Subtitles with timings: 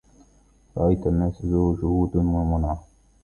[0.77, 2.77] رأيت الناس ذا جود ومنع